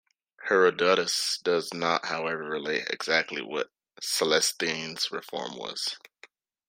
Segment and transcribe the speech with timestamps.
[0.47, 3.69] Herodotus does not however, relate exactly what
[4.01, 5.99] Cleisthenes' reform was.